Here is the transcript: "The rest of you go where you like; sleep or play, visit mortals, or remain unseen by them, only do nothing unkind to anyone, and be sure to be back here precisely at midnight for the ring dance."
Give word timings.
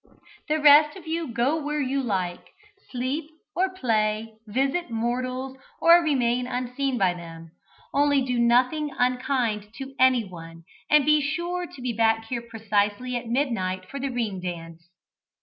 "The 0.49 0.57
rest 0.59 0.97
of 0.97 1.05
you 1.05 1.27
go 1.31 1.63
where 1.63 1.79
you 1.79 2.01
like; 2.01 2.53
sleep 2.89 3.29
or 3.55 3.69
play, 3.69 4.33
visit 4.47 4.89
mortals, 4.89 5.55
or 5.79 5.97
remain 6.01 6.47
unseen 6.47 6.97
by 6.97 7.13
them, 7.13 7.51
only 7.93 8.23
do 8.23 8.39
nothing 8.39 8.89
unkind 8.97 9.71
to 9.75 9.93
anyone, 9.99 10.63
and 10.89 11.05
be 11.05 11.21
sure 11.21 11.67
to 11.67 11.81
be 11.83 11.93
back 11.93 12.25
here 12.29 12.41
precisely 12.41 13.15
at 13.15 13.27
midnight 13.27 13.85
for 13.87 13.99
the 13.99 14.09
ring 14.09 14.39
dance." 14.39 14.89